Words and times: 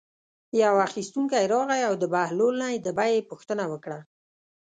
یو 0.63 0.73
اخیستونکی 0.87 1.43
راغی 1.53 1.81
او 1.89 1.93
د 2.01 2.03
بهلول 2.13 2.53
نه 2.61 2.67
یې 2.73 2.79
د 2.81 2.87
بیې 2.97 3.27
پوښتنه 3.31 3.63
وکړه. 3.71 3.99